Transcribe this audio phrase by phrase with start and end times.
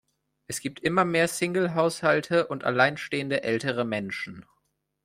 [0.47, 4.47] Es gibt immer mehr Single-Haushalte und alleinstehende ältere Menschen.